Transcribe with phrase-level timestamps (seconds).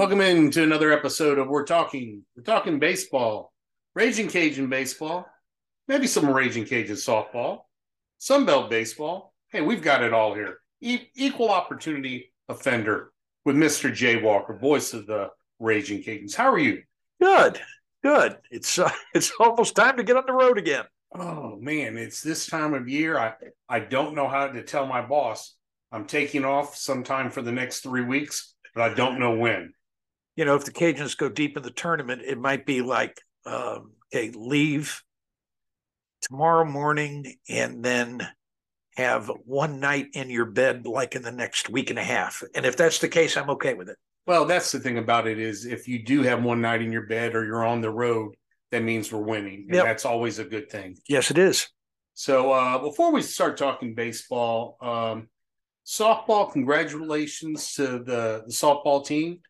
[0.00, 2.24] Welcome in to another episode of We're Talking.
[2.34, 3.52] We're talking baseball,
[3.94, 5.26] Ragin' Cajun baseball,
[5.88, 7.64] maybe some Ragin' Cajun softball,
[8.18, 9.34] Sunbelt baseball.
[9.52, 10.60] Hey, we've got it all here.
[10.80, 13.12] E- equal opportunity offender
[13.44, 13.92] with Mr.
[13.92, 15.28] Jay Walker, voice of the
[15.58, 16.34] Ragin' Cajuns.
[16.34, 16.82] How are you?
[17.20, 17.60] Good,
[18.02, 18.38] good.
[18.50, 20.86] It's uh, it's almost time to get on the road again.
[21.14, 23.18] Oh man, it's this time of year.
[23.18, 23.34] I
[23.68, 25.56] I don't know how to tell my boss
[25.92, 29.74] I'm taking off sometime for the next three weeks, but I don't know when.
[30.40, 33.92] You know, if the Cajuns go deep in the tournament, it might be like, um,
[34.10, 35.02] okay, leave
[36.22, 38.26] tomorrow morning and then
[38.96, 42.42] have one night in your bed like in the next week and a half.
[42.54, 43.98] And if that's the case, I'm okay with it.
[44.26, 47.06] Well, that's the thing about it is if you do have one night in your
[47.06, 48.34] bed or you're on the road,
[48.70, 49.66] that means we're winning.
[49.66, 49.84] And Yep.
[49.84, 50.96] that's always a good thing.
[51.06, 51.68] Yes, it is.
[52.14, 55.28] So uh, before we start talking baseball, um,
[55.84, 59.40] softball, congratulations to the, the softball team.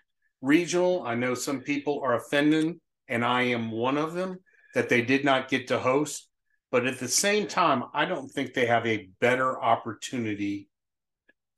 [0.43, 4.39] Regional, I know some people are offended, and I am one of them,
[4.75, 6.29] that they did not get to host.
[6.71, 10.69] But at the same time, I don't think they have a better opportunity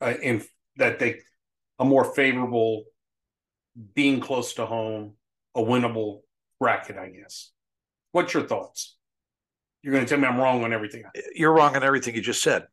[0.00, 0.42] uh, in
[0.76, 1.20] that they
[1.78, 2.84] a more favorable
[3.94, 5.14] being close to home,
[5.54, 6.20] a winnable
[6.58, 7.50] bracket, I guess.
[8.12, 8.96] What's your thoughts?
[9.82, 11.04] You're going to tell me I'm wrong on everything.
[11.34, 12.66] You're wrong on everything you just said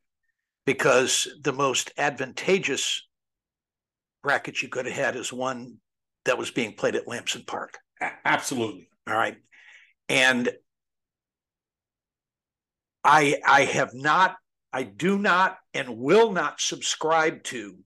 [0.65, 3.07] because the most advantageous
[4.21, 5.77] bracket you could have had is one
[6.25, 7.78] that was being played at Lamson Park.
[8.25, 8.89] Absolutely.
[9.08, 9.38] All right.
[10.08, 10.50] And
[13.03, 14.36] I I have not,
[14.73, 17.78] I do not and will not subscribe to,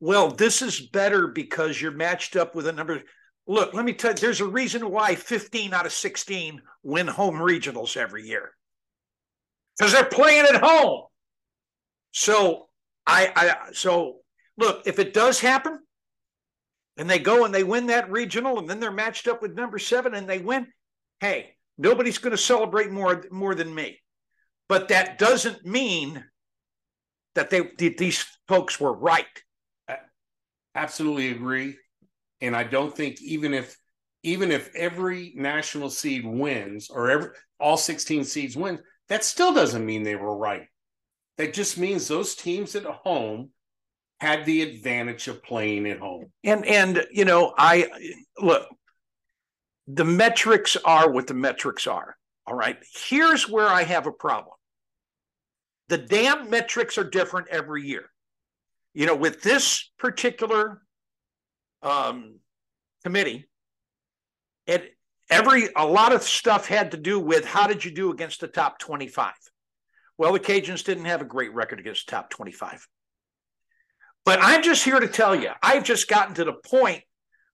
[0.00, 3.02] well, this is better because you're matched up with a number.
[3.46, 7.36] Look, let me tell you, there's a reason why 15 out of 16 win home
[7.36, 8.52] regionals every year.
[9.78, 11.04] Because they're playing at home.
[12.12, 12.68] So
[13.06, 14.20] I I so
[14.56, 15.80] look, if it does happen,
[16.96, 19.78] and they go and they win that regional and then they're matched up with number
[19.78, 20.66] seven and they win
[21.20, 23.98] hey nobody's going to celebrate more more than me
[24.68, 26.24] but that doesn't mean
[27.34, 29.42] that they these folks were right
[30.74, 31.76] Absolutely agree.
[32.40, 33.76] And I don't think even if
[34.22, 37.28] even if every national seed wins or every
[37.60, 40.66] all 16 seeds win, that still doesn't mean they were right.
[41.36, 43.50] That just means those teams at home
[44.24, 46.26] had the advantage of playing at home.
[46.42, 47.74] and and you know i
[48.40, 48.66] look
[49.86, 52.78] the metrics are what the metrics are all right?
[53.08, 54.54] Here's where i have a problem.
[55.88, 58.04] The damn metrics are different every year.
[58.92, 60.80] You know with this particular
[61.82, 62.38] um
[63.02, 63.46] committee
[64.66, 64.96] it
[65.28, 68.48] every a lot of stuff had to do with how did you do against the
[68.48, 69.34] top 25
[70.16, 72.88] well the cajuns didn't have a great record against the top 25
[74.24, 77.02] but I'm just here to tell you, I've just gotten to the point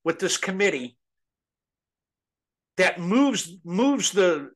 [0.04, 0.96] with this committee
[2.76, 4.50] that moves moves the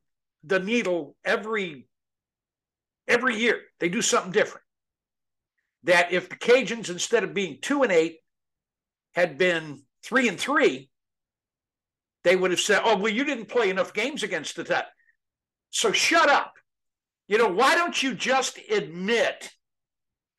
[0.44, 1.88] the needle every
[3.08, 3.60] every year.
[3.80, 4.64] They do something different.
[5.84, 8.18] That if the Cajuns, instead of being two and eight,
[9.14, 10.88] had been three and three,
[12.22, 14.88] they would have said, "Oh, well, you didn't play enough games against the top."
[15.70, 16.54] So shut up.
[17.26, 19.50] You know, why don't you just admit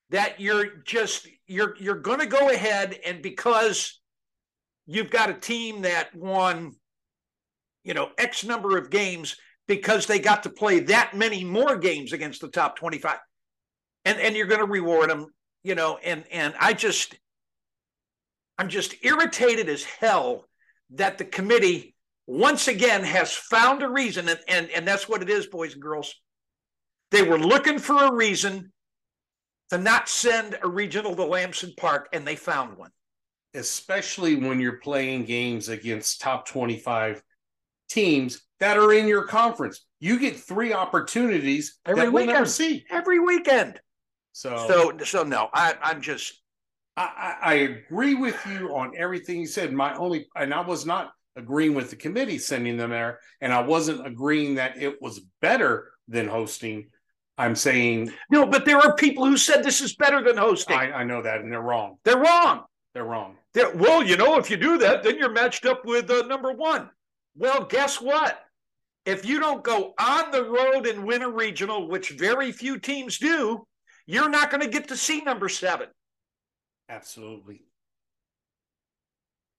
[0.09, 3.99] that you're just you're you're going to go ahead and because
[4.85, 6.73] you've got a team that won
[7.83, 9.35] you know x number of games
[9.67, 13.17] because they got to play that many more games against the top 25
[14.05, 15.27] and and you're going to reward them
[15.63, 17.15] you know and and i just
[18.57, 20.45] i'm just irritated as hell
[20.91, 21.95] that the committee
[22.27, 25.81] once again has found a reason and and, and that's what it is boys and
[25.81, 26.13] girls.
[27.11, 28.71] They were looking for a reason
[29.71, 32.91] to not send a regional to Lamson Park, and they found one.
[33.53, 37.21] especially when you're playing games against top 25
[37.89, 39.85] teams that are in your conference.
[39.99, 42.49] You get three opportunities Every we'll weekend.
[42.49, 42.85] see.
[42.89, 43.79] Every weekend.
[44.33, 46.41] So, So, so no, I, I'm just
[46.97, 49.71] I, I I agree with you on everything you said.
[49.73, 53.61] My only, and I was not agreeing with the committee sending them there, and I
[53.61, 56.89] wasn't agreeing that it was better than hosting.
[57.37, 60.77] I'm saying no, but there are people who said this is better than hosting.
[60.77, 61.97] I, I know that, and they're wrong.
[62.03, 62.63] They're wrong.
[62.93, 63.35] They're wrong.
[63.53, 66.53] They're, well, you know, if you do that, then you're matched up with uh, number
[66.53, 66.89] one.
[67.35, 68.39] Well, guess what?
[69.05, 73.17] If you don't go on the road and win a regional, which very few teams
[73.17, 73.67] do,
[74.07, 75.87] you're not going to get to see number seven.
[76.89, 77.65] Absolutely.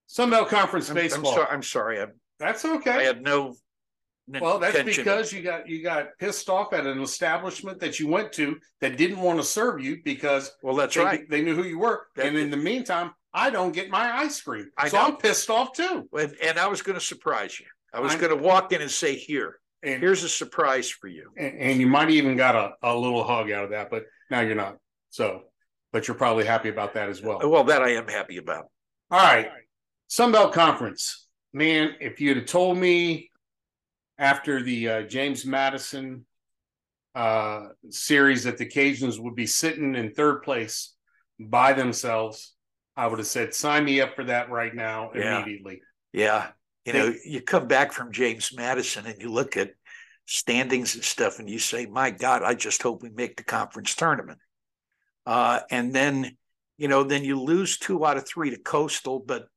[0.09, 1.35] Sunbelt Conference I'm, I'm, baseball.
[1.35, 2.01] so, I'm sorry.
[2.01, 2.07] I,
[2.39, 2.91] That's okay.
[2.91, 3.05] I okay.
[3.05, 3.55] had no.
[4.29, 8.33] Well, that's because you got you got pissed off at an establishment that you went
[8.33, 11.31] to that didn't want to serve you because Well, that's they, right.
[11.31, 12.07] they knew who you were.
[12.17, 14.69] That- and in the meantime, I don't get my ice cream.
[14.77, 15.05] I so know.
[15.05, 16.09] I'm pissed off too.
[16.19, 17.67] And, and I was going to surprise you.
[17.93, 21.31] I was going to walk in and say, "Here, And, here's a surprise for you."
[21.37, 24.41] and, and you might even got a, a little hug out of that, but now
[24.41, 24.77] you're not.
[25.11, 25.43] So,
[25.93, 27.39] but you're probably happy about that as well.
[27.49, 28.67] Well, that I am happy about.
[29.11, 29.49] All right.
[30.11, 31.27] Sunbelt Conference.
[31.53, 33.31] Man, if you'd have told me
[34.19, 36.25] after the uh, James Madison
[37.15, 40.95] uh, series that the Cajuns would be sitting in third place
[41.39, 42.55] by themselves,
[42.97, 45.37] I would have said, sign me up for that right now Yeah.
[45.43, 45.81] immediately.
[46.13, 46.49] Yeah.
[46.85, 49.73] You know, you come back from James Madison and you look at
[50.27, 53.95] standings and stuff and you say, my God, I just hope we make the conference
[53.95, 54.39] tournament.
[55.27, 56.37] Uh, and then,
[56.79, 59.49] you know, then you lose two out of three to Coastal, but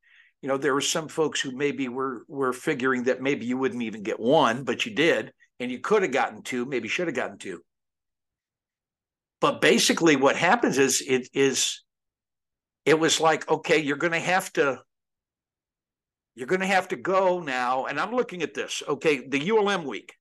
[0.41, 3.83] you know, there were some folks who maybe were were figuring that maybe you wouldn't
[3.83, 7.15] even get one, but you did, and you could have gotten two, maybe should have
[7.15, 7.61] gotten two.
[9.41, 11.83] But basically what happens is it is
[12.85, 14.81] it was like, okay, you're gonna have to
[16.39, 17.85] you're going to have to go now.
[17.85, 18.81] And I'm looking at this.
[18.87, 20.15] Okay, the ULM week.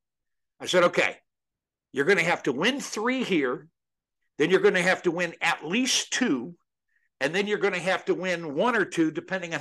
[0.60, 1.16] I said, okay,
[1.92, 3.68] you're going to have to win three here.
[4.36, 6.56] Then you're going to have to win at least two.
[7.20, 9.60] And then you're going to have to win one or two, depending on.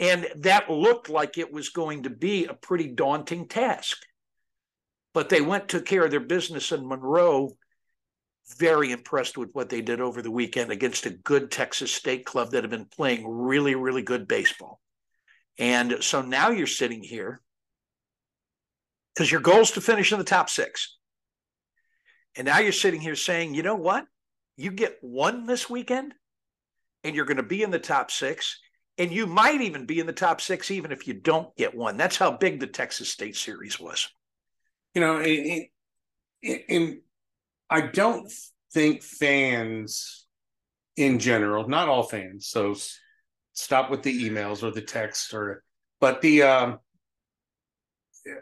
[0.00, 3.98] And that looked like it was going to be a pretty daunting task.
[5.12, 7.50] But they went, took care of their business in Monroe
[8.56, 12.50] very impressed with what they did over the weekend against a good Texas State club
[12.50, 14.80] that had been playing really, really good baseball.
[15.58, 17.40] And so now you're sitting here
[19.14, 20.96] because your goal is to finish in the top six.
[22.36, 24.06] And now you're sitting here saying, you know what?
[24.56, 26.14] You get one this weekend
[27.04, 28.60] and you're going to be in the top six.
[28.98, 31.96] And you might even be in the top six, even if you don't get one.
[31.96, 34.08] That's how big the Texas State series was.
[34.94, 35.22] You know,
[36.42, 37.00] in
[37.70, 38.30] I don't
[38.72, 40.26] think fans
[40.96, 42.74] in general, not all fans, so
[43.52, 45.62] stop with the emails or the text or
[46.00, 46.78] but the um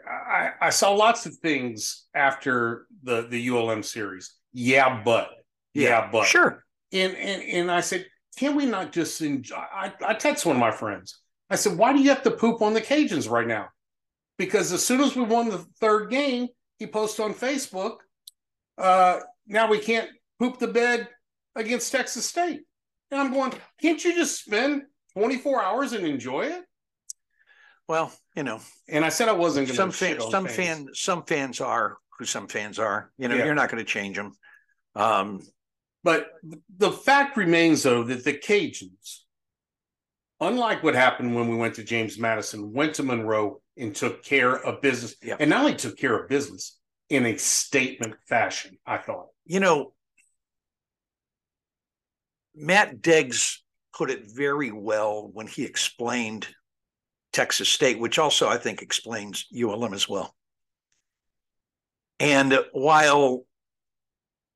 [0.09, 4.33] I, I saw lots of things after the the ULM series.
[4.53, 5.29] Yeah, but
[5.73, 6.63] yeah, but Sure.
[6.91, 8.05] and and and I said,
[8.37, 9.55] can we not just enjoy?
[9.57, 11.19] I, I text one of my friends.
[11.49, 13.69] I said, why do you have to poop on the Cajuns right now?
[14.37, 16.47] Because as soon as we won the third game,
[16.77, 17.97] he posted on Facebook,
[18.77, 21.07] uh, now we can't poop the bed
[21.55, 22.61] against Texas State.
[23.09, 26.63] And I'm going, can't you just spend 24 hours and enjoy it?
[27.87, 31.23] Well, you know, And I said I wasn't going some to fans, some fan, some
[31.23, 33.11] fans are who some fans are.
[33.17, 33.45] You know, Yeah.
[33.45, 34.33] you're not going to change them.
[34.95, 35.41] Um,
[36.07, 36.29] But
[36.77, 39.23] the fact remains, though, that the Cajuns,
[40.39, 44.53] unlike what happened when we went to James Madison, went to Monroe and took care
[44.53, 45.17] of business.
[45.37, 49.25] And not only took care of business in a statement fashion, I thought.
[49.45, 49.91] you know,
[52.55, 53.57] Matt Deggs
[53.93, 56.47] put it very well when he explained
[57.33, 60.33] Texas State, which also I think explains ULM as well.
[62.21, 63.46] And while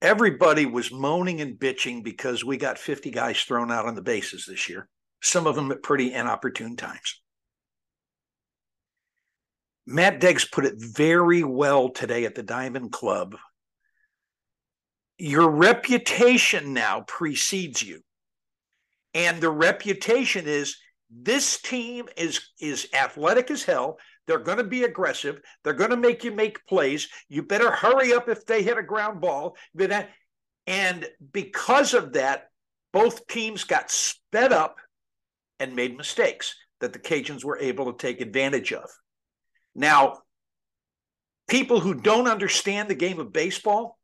[0.01, 4.45] everybody was moaning and bitching because we got 50 guys thrown out on the bases
[4.45, 4.87] this year,
[5.21, 7.21] some of them at pretty inopportune times.
[9.85, 13.35] Matt Deggs put it very well today at the Diamond Club.
[15.17, 18.01] Your reputation now precedes you.
[19.13, 20.77] And the reputation is
[21.09, 23.97] this team is is athletic as hell.
[24.31, 25.41] They're going to be aggressive.
[25.61, 27.09] They're going to make you make plays.
[27.27, 29.57] You better hurry up if they hit a ground ball.
[30.67, 32.47] And because of that,
[32.93, 34.77] both teams got sped up
[35.59, 38.89] and made mistakes that the Cajuns were able to take advantage of.
[39.75, 40.19] Now,
[41.49, 43.99] people who don't understand the game of baseball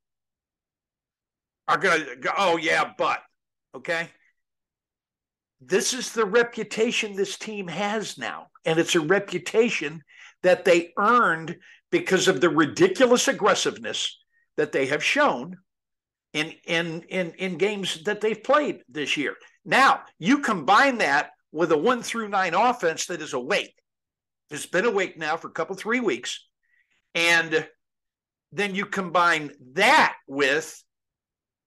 [1.69, 3.19] are going to go, oh, yeah, but,
[3.73, 4.09] okay?
[5.61, 8.47] This is the reputation this team has now.
[8.65, 10.03] And it's a reputation
[10.43, 11.57] that they earned
[11.91, 14.17] because of the ridiculous aggressiveness
[14.57, 15.57] that they have shown
[16.33, 19.35] in, in, in, in games that they've played this year.
[19.65, 23.73] Now, you combine that with a one through nine offense that is awake.
[24.49, 26.45] It's been awake now for a couple, three weeks.
[27.15, 27.67] And
[28.51, 30.83] then you combine that with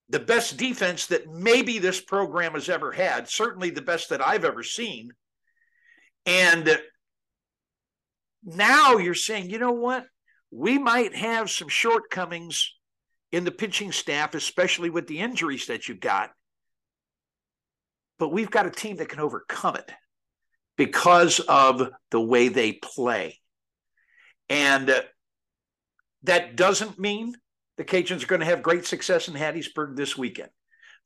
[0.09, 4.45] the best defense that maybe this program has ever had, certainly the best that I've
[4.45, 5.11] ever seen.
[6.27, 6.79] And
[8.44, 10.06] now you're saying, you know what?
[10.50, 12.73] We might have some shortcomings
[13.32, 16.30] in the pitching staff, especially with the injuries that you've got.
[18.18, 19.90] But we've got a team that can overcome it
[20.76, 23.38] because of the way they play.
[24.49, 25.02] And uh,
[26.25, 27.35] that doesn't mean
[27.76, 30.50] the Cajuns are going to have great success in Hattiesburg this weekend.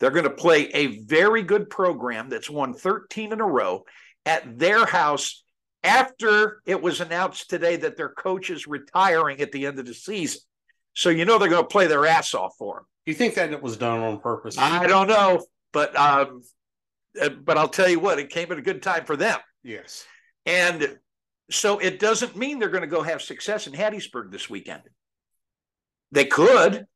[0.00, 3.84] They're going to play a very good program that's won 13 in a row
[4.26, 5.43] at their house
[5.84, 9.94] after it was announced today that their coach is retiring at the end of the
[9.94, 10.40] season.
[10.94, 12.84] So you know they're going to play their ass off for him.
[13.06, 14.56] You think that it was done on purpose?
[14.58, 16.42] I don't know, but um,
[17.44, 19.38] but I'll tell you what, it came at a good time for them.
[19.62, 20.04] Yes.
[20.46, 20.98] And
[21.50, 24.82] so it doesn't mean they're going to go have success in Hattiesburg this weekend.
[26.12, 26.86] They could.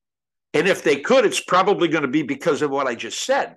[0.55, 3.57] And if they could, it's probably going to be because of what I just said.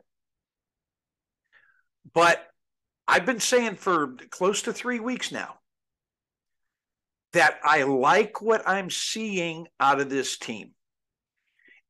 [2.13, 2.45] But
[3.08, 5.55] I've been saying for close to three weeks now
[7.34, 10.72] that I like what I'm seeing out of this team.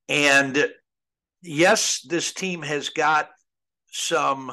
[0.07, 0.67] And
[1.41, 3.29] yes, this team has got
[3.91, 4.51] some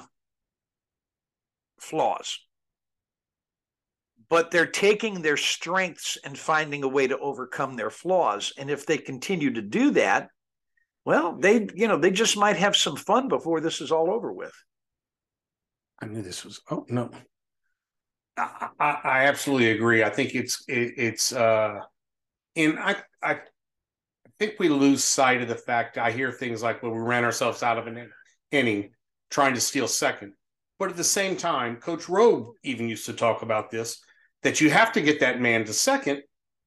[1.81, 2.38] flaws,
[4.29, 8.53] but they're taking their strengths and finding a way to overcome their flaws.
[8.59, 10.29] And if they continue to do that,
[11.05, 14.33] well, they, you know, they just might have some fun before this is all over
[14.33, 14.53] with.
[16.00, 16.61] I knew this was.
[16.71, 17.11] Oh no,
[18.37, 20.05] I, I, I absolutely agree.
[20.05, 21.81] I think it's it, it's uh,
[22.57, 23.40] and I I
[24.38, 25.99] think we lose sight of the fact.
[25.99, 28.11] I hear things like, "Well, we ran ourselves out of an
[28.50, 28.90] inning
[29.31, 30.33] trying to steal second.
[30.78, 34.00] But at the same time, Coach Robe even used to talk about this
[34.43, 36.23] that you have to get that man to second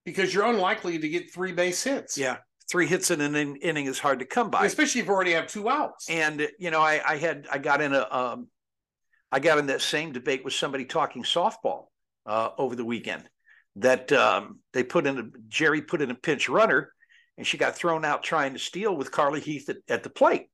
[0.05, 2.17] because you're unlikely to get three base hits.
[2.17, 2.37] Yeah.
[2.69, 5.47] Three hits in an inning is hard to come by, especially if you already have
[5.47, 6.09] two outs.
[6.09, 8.47] And you know, I, I had I got in a um,
[9.31, 11.85] I got in that same debate with somebody talking softball
[12.25, 13.23] uh, over the weekend.
[13.77, 16.91] That um, they put in a Gerry put in a pinch runner,
[17.37, 20.49] and she got thrown out trying to steal with Carly Heath at, at the plate.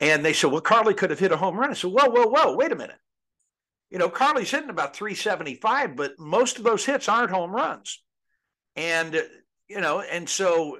[0.00, 1.70] And they said, well, Carly could have hit a home run.
[1.70, 2.96] I said, whoa, whoa, whoa, wait a minute.
[3.90, 8.02] You know, Carly's hitting about 375, but most of those hits aren't home runs.
[8.76, 9.20] And,
[9.68, 10.78] you know, and so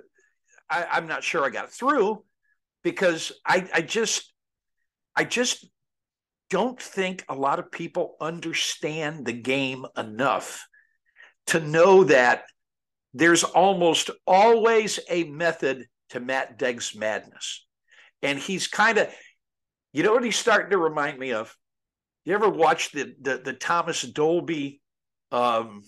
[0.70, 2.22] I, I'm not sure I got through
[2.84, 4.32] because I, I just,
[5.16, 5.66] I just
[6.50, 10.66] don't think a lot of people understand the game enough
[11.48, 12.44] to know that
[13.14, 17.66] there's almost always a method to Matt Degg's madness
[18.22, 19.08] and he's kind of,
[19.92, 21.54] you know what he's starting to remind me of?
[22.24, 24.80] You ever watch the the, the Thomas Dolby
[25.32, 25.82] um,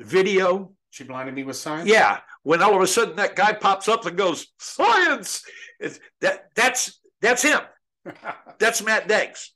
[0.00, 0.72] video?
[0.90, 1.88] She blinded me with science.
[1.88, 5.44] Yeah, when all of a sudden that guy pops up and goes science,
[5.78, 7.60] it's, that that's that's him.
[8.58, 9.48] that's Matt Deggs.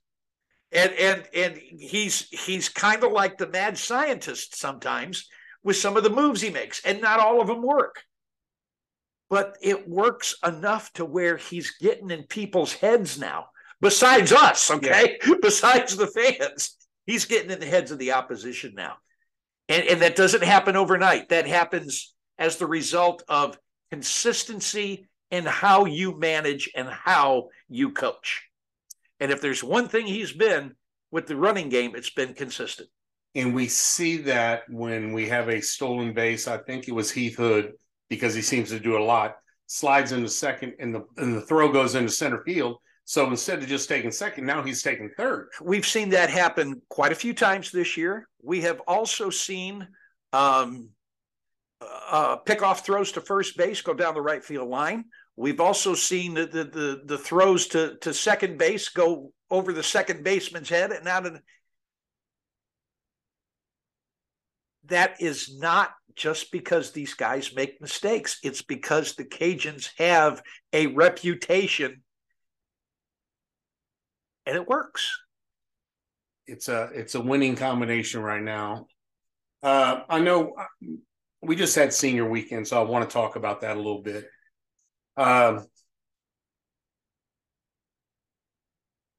[0.71, 5.27] And and and he's he's kind of like the mad scientist sometimes
[5.63, 8.03] with some of the moves he makes, and not all of them work
[9.29, 13.47] but it works enough to where he's getting in people's heads now.
[13.81, 15.17] Besides us, okay?
[15.25, 15.35] Yeah.
[15.41, 18.95] Besides the fans, he's getting in the heads of the opposition now.
[19.69, 21.29] And, and that doesn't happen overnight.
[21.29, 23.57] That happens as the result of
[23.91, 28.46] consistency in how you manage and how you coach.
[29.19, 30.75] And if there's one thing he's been
[31.11, 32.89] with the running game, it's been consistent.
[33.35, 36.47] And we see that when we have a stolen base.
[36.47, 37.73] I think it was Heath Hood
[38.09, 39.35] because he seems to do a lot.
[39.67, 42.77] Slides into second, and the and the throw goes into center field.
[43.03, 45.49] So instead of just taking second, now he's taking third.
[45.61, 48.27] We've seen that happen quite a few times this year.
[48.41, 49.87] We have also seen
[50.33, 50.89] um,
[51.81, 55.05] uh, pickoff throws to first base go down the right field line.
[55.37, 59.83] We've also seen the the the, the throws to to second base go over the
[59.83, 61.39] second baseman's head and out of.
[64.85, 68.39] That is not just because these guys make mistakes.
[68.41, 70.41] It's because the Cajuns have
[70.73, 72.01] a reputation
[74.47, 75.15] and it works.
[76.47, 78.87] It's a it's a winning combination right now.
[79.61, 80.55] Uh, I know
[81.41, 84.25] we just had senior weekend, so I want to talk about that a little bit.
[85.17, 85.65] Um,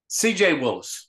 [0.09, 1.09] CJ Willis.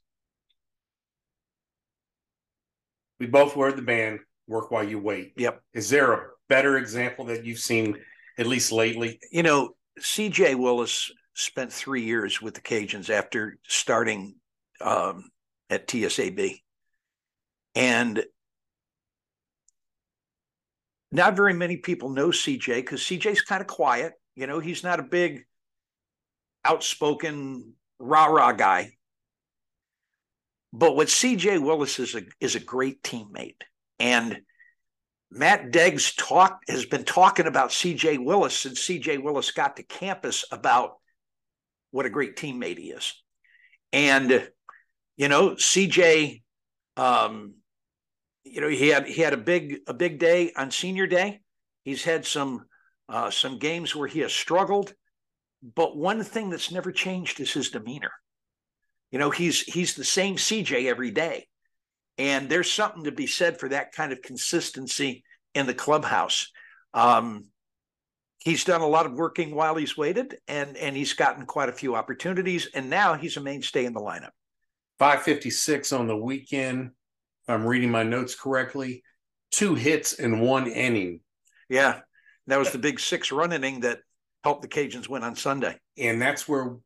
[3.19, 5.33] We both were the band work while you wait.
[5.37, 5.61] Yep.
[5.73, 7.97] Is there a better example that you've seen,
[8.37, 9.19] at least lately?
[9.31, 14.35] You know, CJ Willis spent three years with the Cajuns after starting
[14.81, 15.29] um,
[15.69, 16.59] at TSAB.
[17.75, 18.23] And
[21.11, 24.13] not very many people know CJ because CJ's kind of quiet.
[24.39, 25.43] You know, he's not a big,
[26.63, 28.91] outspoken, rah rah guy.
[30.71, 33.61] But what CJ Willis is a is a great teammate.
[33.99, 34.39] And
[35.29, 40.45] Matt Deggs talk has been talking about CJ Willis since CJ Willis got to campus
[40.53, 40.93] about
[41.91, 43.21] what a great teammate he is.
[43.91, 44.49] And
[45.17, 46.43] you know, CJ
[46.95, 47.55] um,
[48.45, 51.41] you know, he had he had a big a big day on senior day.
[51.83, 52.68] He's had some
[53.09, 54.93] uh, some games where he has struggled,
[55.75, 58.11] but one thing that's never changed is his demeanor.
[59.11, 61.47] You know, he's he's the same CJ every day.
[62.17, 65.23] And there's something to be said for that kind of consistency
[65.55, 66.51] in the clubhouse.
[66.93, 67.45] Um,
[68.39, 71.73] he's done a lot of working while he's waited, and and he's gotten quite a
[71.73, 74.31] few opportunities, and now he's a mainstay in the lineup.
[74.99, 76.91] 556 on the weekend.
[77.43, 79.01] If I'm reading my notes correctly,
[79.51, 81.21] two hits in one inning.
[81.69, 82.01] Yeah,
[82.51, 83.99] that was the big six run inning that
[84.43, 85.77] helped the Cajuns win on Sunday.
[85.97, 86.77] And that's where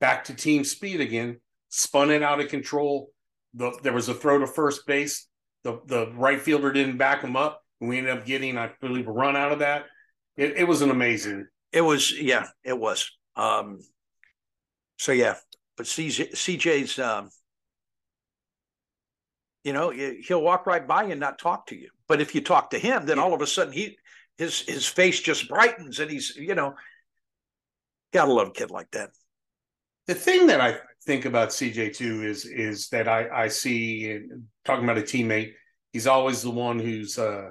[0.00, 3.10] back to team speed again, spun it out of control.
[3.54, 5.28] The, there was a throw to first base.
[5.64, 7.62] The the right fielder didn't back him up.
[7.80, 9.86] And we ended up getting, I believe, a run out of that.
[10.36, 11.46] It, it was an amazing.
[11.72, 13.10] It was, yeah, it was.
[13.36, 13.80] Um,
[14.98, 15.34] so yeah,
[15.76, 17.30] but CJ, CJ's, um,
[19.64, 21.90] you know, he'll walk right by you and not talk to you.
[22.08, 23.96] But if you talk to him, then all of a sudden he
[24.42, 26.74] his his face just brightens and he's, you know,
[28.12, 29.10] gotta love a kid like that.
[30.06, 34.20] The thing that I think about CJ too is is that I I see
[34.64, 35.52] talking about a teammate,
[35.92, 37.50] he's always the one who's uh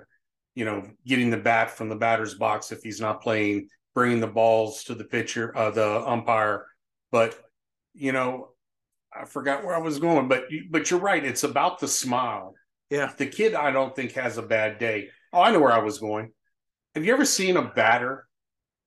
[0.53, 4.27] you know getting the bat from the batter's box if he's not playing, bringing the
[4.27, 6.65] balls to the pitcher, uh, the umpire.
[7.09, 7.39] But
[7.93, 8.49] you know,
[9.13, 11.23] I forgot where I was going, but you but you're right.
[11.23, 12.53] It's about the smile.
[12.89, 15.09] Yeah, the kid I don't think has a bad day.
[15.31, 16.33] Oh, I know where I was going.
[16.95, 18.27] Have you ever seen a batter,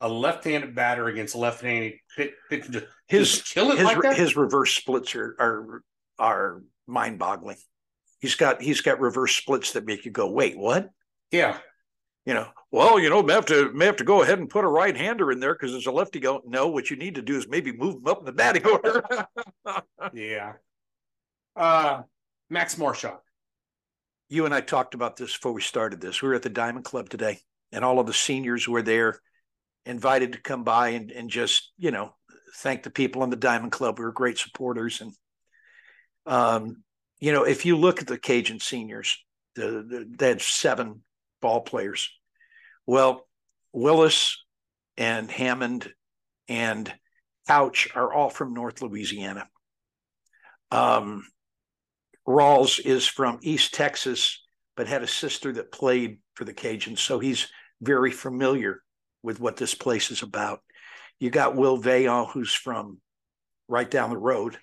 [0.01, 1.95] a left-handed batter against a left-handed
[2.51, 4.17] pitcher, his kill it his, like that?
[4.17, 5.83] His reverse splits are are,
[6.19, 7.57] are mind-boggling.
[8.21, 10.91] He's got he's got reverse splits that make you go, wait, what?
[11.31, 11.59] Yeah,
[12.27, 14.65] you know, well, you know, may have to may have to go ahead and put
[14.65, 16.41] a right hander in there because there's a lefty go.
[16.47, 19.05] No, what you need to do is maybe move him up in the batting order.
[20.15, 20.55] yeah.
[21.55, 22.03] Uh,
[22.49, 23.19] Max Marschak.
[24.31, 26.23] You and I talked about this before we started this.
[26.23, 27.40] We were at the Diamond Club today,
[27.75, 29.19] and all of the seniors were there,
[29.85, 32.15] invited to come by and and just you know
[32.57, 33.99] thank the people in the Diamond Club.
[33.99, 35.13] We were great supporters, and
[36.27, 36.85] um,
[37.21, 39.19] you know, if you look at the Cajun seniors,
[39.57, 41.03] the, the they had seven
[41.41, 42.11] ball players.
[42.87, 43.27] Well,
[43.73, 44.43] Willis
[44.97, 45.91] and Hammond
[46.49, 46.93] and
[47.47, 49.49] Couch are all from North Louisiana.
[50.71, 51.27] Um,
[52.27, 54.43] Rawls is from East Texas,
[54.77, 57.49] but had a sister that played for the Cajuns, so he's
[57.81, 58.83] very familiar
[59.23, 60.61] with what this place is about.
[61.19, 63.01] You got Will Veillon, who's from
[63.69, 64.59] right down the road,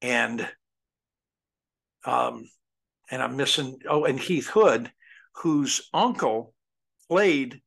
[0.00, 0.48] and
[2.04, 2.48] um,
[3.10, 3.78] and I'm missing.
[3.88, 4.90] Oh, and Heath Hood,
[5.36, 6.54] whose uncle
[7.08, 7.60] played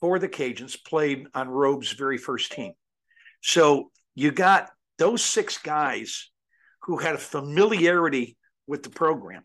[0.00, 2.72] for the Cajuns, played on Robe's very first team.
[3.42, 6.30] So you got those six guys
[6.82, 9.42] who had a familiarity with the program.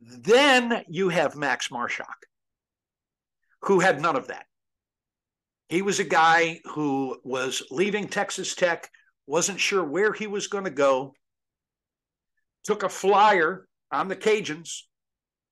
[0.00, 2.06] Then you have Max Marschak,
[3.62, 4.46] who had none of that.
[5.68, 8.90] He was a guy who was leaving Texas Tech,
[9.26, 11.14] wasn't sure where he was going to go,
[12.64, 14.82] took a flyer on the Cajuns,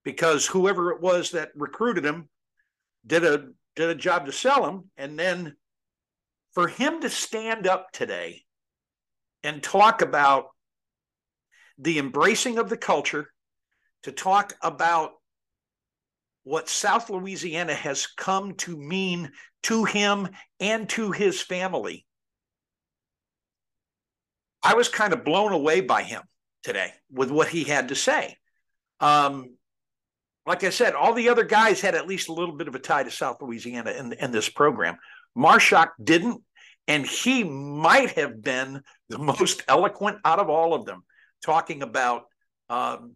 [0.05, 2.29] because whoever it was that recruited him
[3.07, 5.57] did a did a job to sell him and then
[6.53, 8.43] for him to stand up today
[9.43, 10.49] and talk about
[11.79, 13.31] the embracing of the culture
[14.03, 15.13] to talk about
[16.45, 19.33] what South Louisiana has come to mean
[19.65, 22.07] to him and to his family.
[24.63, 26.23] I was kind of blown away by him
[26.63, 28.37] today with what he had to say.
[29.01, 29.57] Um,
[30.47, 32.79] like I said, all the other guys had at least a little bit of a
[32.79, 34.97] tie to South Louisiana in, in this program.
[35.37, 36.43] Marschak didn't,
[36.89, 41.05] and he might have been the most eloquent out of all of them,
[41.45, 42.25] talking about
[42.69, 43.15] um,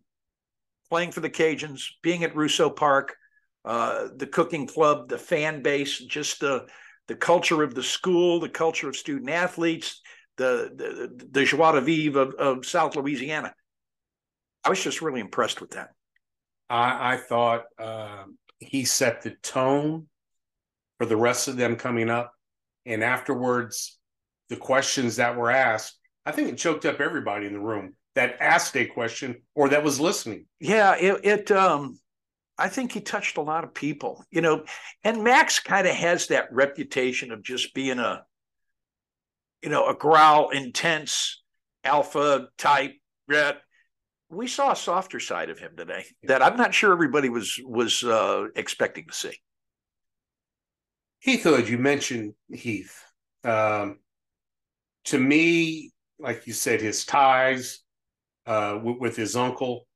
[0.88, 3.16] playing for the Cajuns, being at Russo Park,
[3.64, 6.66] uh, the cooking club, the fan base, just the
[7.06, 10.00] the culture of the school, the culture of student athletes,
[10.36, 13.54] the the, the joie de vivre of, of South Louisiana.
[14.64, 15.90] I was just really impressed with that.
[16.70, 18.24] I, I thought uh,
[18.58, 20.06] he set the tone
[20.98, 22.32] for the rest of them coming up.
[22.86, 23.98] And afterwards,
[24.48, 28.36] the questions that were asked, I think it choked up everybody in the room that
[28.40, 30.46] asked a question or that was listening.
[30.60, 31.98] Yeah, it, it um,
[32.56, 34.64] I think he touched a lot of people, you know,
[35.02, 38.24] and Max kind of has that reputation of just being a,
[39.62, 41.42] you know, a growl, intense,
[41.82, 42.92] alpha type.
[43.28, 43.52] Yeah,
[44.28, 48.02] we saw a softer side of him today that I'm not sure everybody was was
[48.04, 49.36] uh, expecting to see.
[51.18, 53.02] Heath Hood, you mentioned Heath.
[53.42, 53.98] Um,
[55.06, 57.80] to me, like you said, his ties
[58.46, 59.86] uh, with, with his uncle,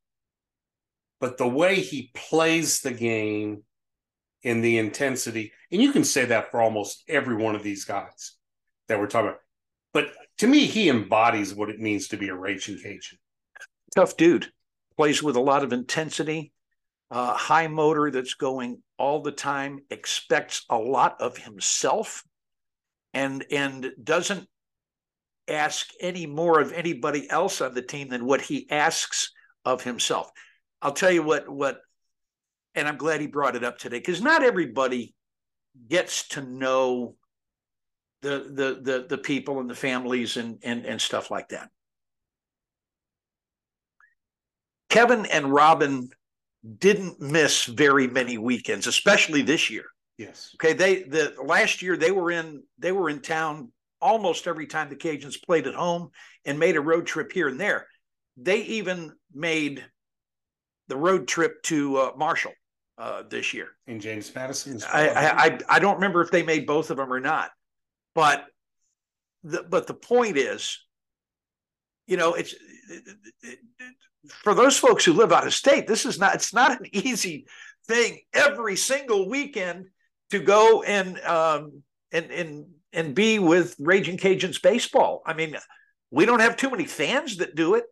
[1.20, 3.64] but the way he plays the game
[4.42, 8.36] in the intensity, and you can say that for almost every one of these guys.
[8.88, 9.40] that we're talking about.
[9.92, 13.18] But to me, he embodies what it means to be a Ragin' Cajun.
[13.96, 14.52] Tough dude,
[14.96, 16.52] plays with a lot of intensity,
[17.10, 22.24] uh, high motor that's going all the time, expects a lot of himself,
[23.14, 24.46] and and doesn't
[25.48, 29.32] ask any more of anybody else on the team than what he asks
[29.64, 30.30] of himself.
[30.80, 31.80] I'll tell you what what
[32.74, 35.14] and I'm glad he brought it up today because not everybody
[35.88, 37.16] gets to know
[38.22, 41.70] the the the the people and the families and and and stuff like that.
[44.88, 46.08] Kevin and Robin
[46.78, 49.84] didn't miss very many weekends, especially this year.
[50.16, 50.50] Yes.
[50.56, 50.72] Okay.
[50.72, 54.96] They the last year they were in they were in town almost every time the
[54.96, 56.10] Cajuns played at home
[56.44, 57.86] and made a road trip here and there.
[58.36, 59.84] They even made
[60.88, 62.52] the road trip to uh, Marshall
[62.96, 63.68] uh, this year.
[63.86, 64.80] In James Madison.
[64.92, 67.50] I, I I don't remember if they made both of them or not,
[68.14, 68.46] but
[69.44, 70.78] the but the point is,
[72.06, 73.02] you know, it's it,
[73.42, 73.94] it, it,
[74.28, 75.86] for those folks who live out of state.
[75.86, 77.46] This is not it's not an easy
[77.86, 79.86] thing every single weekend
[80.30, 81.82] to go and um
[82.12, 85.22] and and and be with Ragin' Cajuns baseball.
[85.26, 85.56] I mean,
[86.10, 87.84] we don't have too many fans that do it.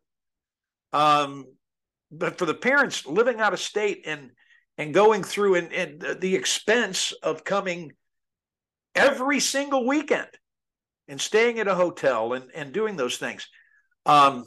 [0.92, 1.44] Um,
[2.11, 4.31] but for the parents living out of state and
[4.79, 7.92] and going through and, and the expense of coming
[8.94, 10.29] every single weekend
[11.09, 13.48] and staying at a hotel and, and doing those things.
[14.05, 14.44] Um,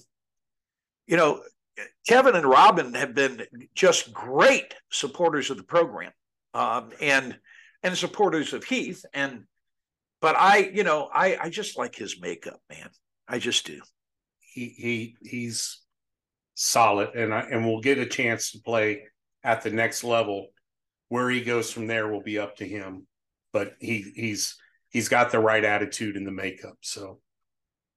[1.08, 1.42] you know,
[2.08, 6.12] Kevin and Robin have been just great supporters of the program
[6.54, 7.38] um, and
[7.82, 9.06] and supporters of Heath.
[9.14, 9.46] And
[10.22, 12.90] but I, you know, I I just like his makeup, man.
[13.28, 13.82] I just do.
[14.40, 15.82] He he he's
[16.56, 19.04] solid, and I, and we'll get a chance to play
[19.44, 20.48] at the next level.
[21.08, 23.08] Where he goes from there will be up to him,
[23.52, 24.58] but he he's
[24.90, 26.78] he's got the right attitude in the makeup.
[26.82, 27.20] So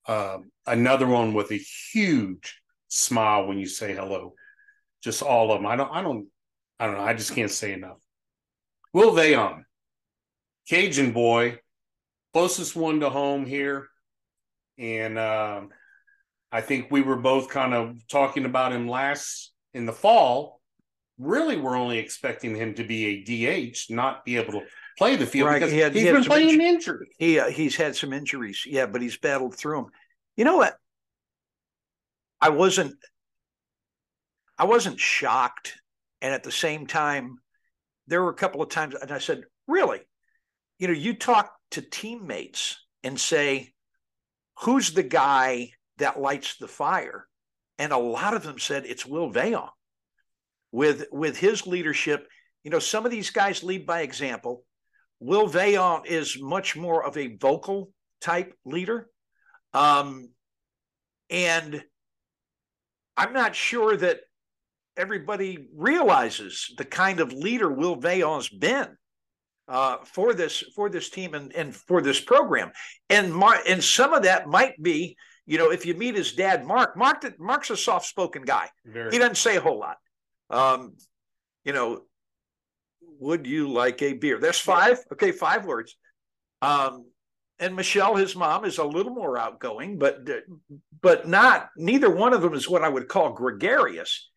[0.07, 1.61] um, another one with a
[1.93, 4.35] huge smile when you say hello.
[5.03, 5.67] Just all of them.
[5.67, 6.29] I don't I don't
[6.79, 7.03] I don't know.
[7.03, 7.99] I just can't say enough.
[8.93, 9.63] Will Veillon,
[10.69, 11.59] Cajun boy,
[12.33, 13.89] closest one to home here,
[14.79, 15.71] and um,
[16.51, 20.61] I think we were both kind of talking about him last in the fall
[21.19, 24.67] really we're only expecting him to be a DH, not be able to
[24.99, 27.07] play the field Right, because he had- he's he been playing inju- injured.
[27.19, 29.87] He uh, he's had some injuries, yeah, but he's battled through them.
[30.37, 30.77] You know what?
[32.41, 32.97] I wasn't
[34.59, 35.75] I wasn't shocked,
[36.21, 37.37] and at the same time,
[38.09, 40.01] there were a couple of times, and I said, "Really?
[40.79, 43.73] You know, you talk to teammates and say,
[44.61, 47.27] who's the guy that lights the fire?"
[47.79, 49.71] And a lot of them said it's Will Veillon.
[50.71, 52.27] With with his leadership,
[52.65, 54.65] you know, some of these guys lead by example.
[55.21, 59.09] Will Veillon is much more of a vocal type leader.
[59.75, 60.29] Um,
[61.31, 61.83] and
[63.17, 64.21] I'm not sure that
[64.97, 68.97] everybody realizes the kind of leader Will Veillon's been
[69.73, 72.71] uh, for this for this team and, and for this program.
[73.09, 76.65] And Mar- and some of that might be, you know, if you meet his dad,
[76.65, 78.69] Mark, Mark Mark's a soft spoken guy.
[78.85, 79.97] Very He doesn't say a whole lot.
[80.51, 80.97] Um,
[81.65, 82.03] you know,
[83.19, 84.39] would you like a beer?
[84.39, 84.99] There's five.
[85.11, 85.97] Okay, five words.
[86.61, 87.07] Um,
[87.59, 90.29] and Michelle, his mom, is a little more outgoing, but
[91.01, 91.71] but not.
[91.79, 94.29] Neither one of them is what I would call gregarious.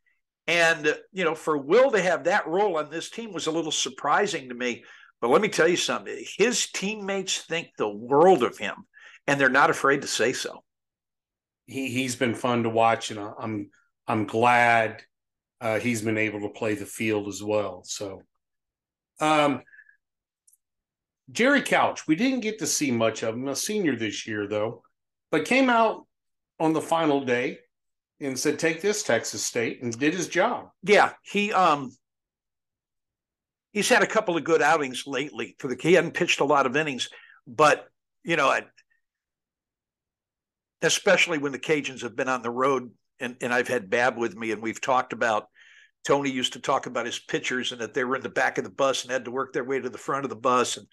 [0.47, 3.71] And you know, for Will to have that role on this team was a little
[3.71, 4.85] surprising to me.
[5.21, 8.75] But let me tell you something: his teammates think the world of him,
[9.27, 10.63] and they're not afraid to say so.
[11.65, 13.69] he he's been fun to watch, and I'm
[14.07, 15.01] I'm glad
[15.61, 17.83] uh, he's been able to play the field as well.
[17.85, 18.21] So,
[19.19, 19.61] um,
[21.31, 24.83] Jerry Couch, we didn't get to see much of him, a senior this year though,
[25.31, 26.05] but came out
[26.59, 27.59] on the final day
[28.19, 30.69] and said, "Take this, Texas State," and did his job.
[30.83, 31.91] Yeah, he um
[33.75, 36.65] he's had a couple of good outings lately for the he hadn't pitched a lot
[36.65, 37.09] of innings,
[37.45, 37.87] but
[38.23, 38.57] you know,
[40.81, 44.35] especially when the Cajuns have been on the road and, and I've had Bab with
[44.35, 45.49] me and we've talked about
[46.05, 48.63] Tony used to talk about his pitchers and that they were in the back of
[48.63, 50.77] the bus and had to work their way to the front of the bus.
[50.77, 50.87] And,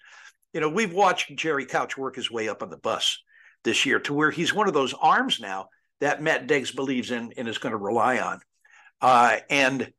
[0.53, 3.19] you know, we've watched Jerry Couch work his way up on the bus
[3.63, 5.67] this year to where he's one of those arms now
[6.01, 8.39] that Matt Deggs believes in and is going to rely on.
[9.01, 9.93] Uh, and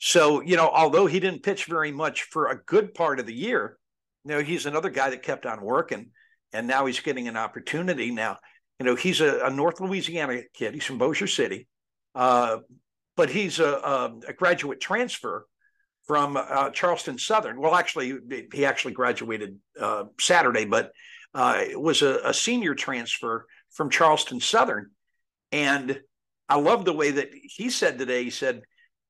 [0.00, 3.34] so, you know, although he didn't pitch very much for a good part of the
[3.34, 3.78] year,
[4.24, 6.10] you know, he's another guy that kept on working
[6.54, 8.10] and now he's getting an opportunity.
[8.10, 8.38] Now,
[8.78, 10.72] you know, he's a, a North Louisiana kid.
[10.72, 11.68] He's from Bossier City.
[12.14, 12.58] Uh,
[13.14, 15.46] but he's a, a, a graduate transfer
[16.06, 17.60] from uh, Charleston Southern.
[17.60, 18.18] Well, actually,
[18.54, 20.92] he actually graduated uh, Saturday, but
[21.34, 24.92] uh, was a, a senior transfer from Charleston Southern.
[25.52, 26.00] And
[26.48, 28.62] I love the way that he said today, he said,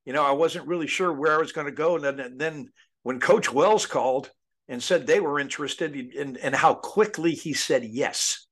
[0.04, 1.96] you know, I wasn't really sure where I was going to go.
[1.96, 2.68] And then, and then
[3.02, 4.30] when Coach Wells called
[4.68, 8.46] and said they were interested in, in how quickly he said yes,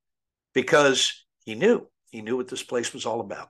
[0.54, 3.48] because he knew, he knew what this place was all about.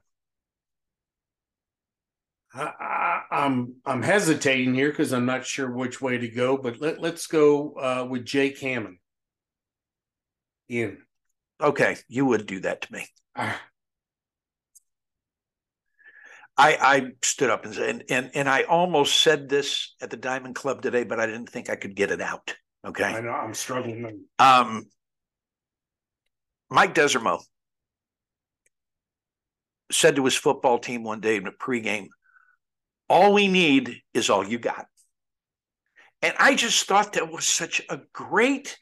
[2.55, 6.81] I, am I'm, I'm hesitating here because I'm not sure which way to go, but
[6.81, 8.99] let, let's go uh, with Jake Hammond.
[10.69, 10.99] In.
[11.61, 13.07] Okay, you would do that to me.
[13.37, 13.61] Ah.
[16.59, 20.57] I, I stood up and, and and and I almost said this at the Diamond
[20.57, 22.57] Club today, but I didn't think I could get it out.
[22.85, 24.25] Okay, I know I'm struggling.
[24.41, 24.87] Um,
[26.69, 27.43] Mike Desormeaux
[29.93, 32.09] said to his football team one day in a pregame,
[33.09, 34.87] all we need is all you got.
[36.21, 38.77] And I just thought that was such a great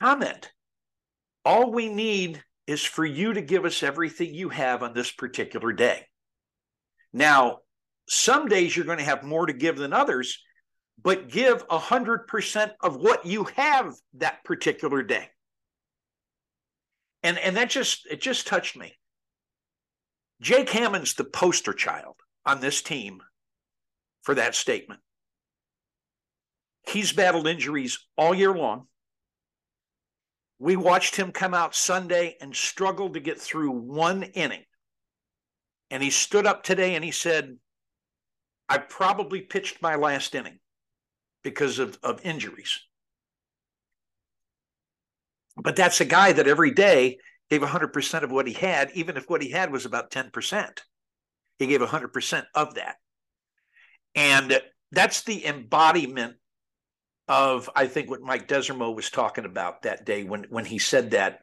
[0.00, 0.50] comment.
[1.44, 5.72] All we need is for you to give us everything you have on this particular
[5.72, 6.06] day.
[7.12, 7.58] Now,
[8.08, 10.38] some days you're going to have more to give than others,
[11.02, 15.28] but give 100% of what you have that particular day.
[17.22, 18.94] And, and that just, it just touched me.
[20.40, 23.20] Jake Hammond's the poster child on this team
[24.22, 25.00] for that statement.
[26.88, 28.88] He's battled injuries all year long.
[30.62, 34.62] We watched him come out Sunday and struggle to get through one inning.
[35.90, 37.56] And he stood up today and he said,
[38.68, 40.60] I probably pitched my last inning
[41.42, 42.78] because of, of injuries.
[45.56, 47.18] But that's a guy that every day
[47.50, 50.78] gave 100% of what he had, even if what he had was about 10%.
[51.58, 52.94] He gave 100% of that.
[54.14, 56.36] And that's the embodiment
[57.28, 61.12] of, I think, what Mike Desormeaux was talking about that day when, when he said
[61.12, 61.40] that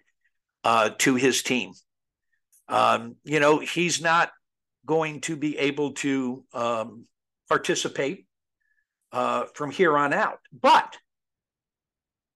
[0.64, 1.72] uh, to his team.
[2.68, 4.32] Um, you know, he's not
[4.86, 7.06] going to be able to um,
[7.48, 8.28] participate
[9.12, 10.98] uh, from here on out, but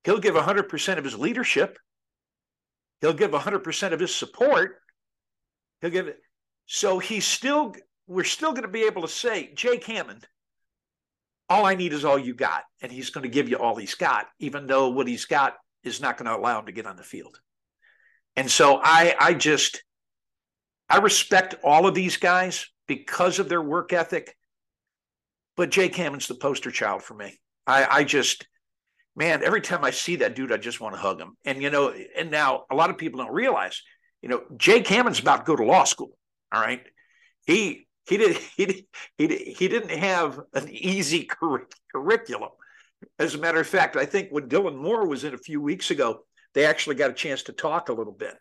[0.03, 1.77] he'll give 100% of his leadership.
[3.01, 4.77] He'll give 100% of his support.
[5.82, 6.17] He'll give it.
[6.65, 7.75] So he's still,
[8.08, 10.25] we're still going to be able to say, Jake Hammond,
[11.49, 12.63] all I need is all you got.
[12.82, 16.01] And he's going to give you all he's got, even though what he's got is
[16.01, 17.39] not going to allow him to get on the field.
[18.36, 19.84] And so I, I just,
[20.89, 24.36] I respect all of these guys because of their work ethic.
[25.56, 27.39] But Jake Hammond's the poster child for me.
[27.67, 28.47] I, I just,
[29.15, 31.38] man, every time I see that dude, I just want to hug him.
[31.45, 33.82] And, you know, and now a lot of people don't realize,
[34.21, 36.17] you know, Jake Hammond's about to go to law school.
[36.51, 36.82] All right.
[37.45, 38.87] He he did he
[39.17, 42.49] he he didn't have an easy cur- curriculum.
[43.19, 45.91] As a matter of fact, I think when Dylan Moore was in a few weeks
[45.91, 46.21] ago,
[46.53, 48.33] they actually got a chance to talk a little bit.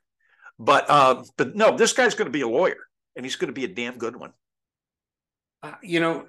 [0.59, 2.77] But um, but no, this guy's going to be a lawyer,
[3.17, 4.33] and he's going to be a damn good one.
[5.63, 6.27] Uh, you know,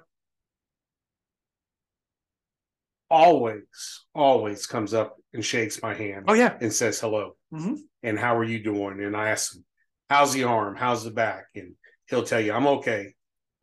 [3.10, 6.24] always, always comes up and shakes my hand.
[6.28, 7.36] Oh yeah, and says hello.
[7.52, 7.74] Mm-hmm.
[8.02, 9.02] And how are you doing?
[9.02, 9.64] And I ask him,
[10.10, 10.76] how's the arm?
[10.76, 11.46] How's the back?
[11.54, 11.74] And
[12.08, 13.14] he'll tell you, I'm okay.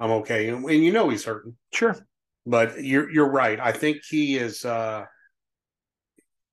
[0.01, 0.49] I'm okay.
[0.49, 1.55] And, and you know he's hurting.
[1.71, 1.95] Sure.
[2.45, 3.59] But you're you're right.
[3.59, 5.05] I think he is uh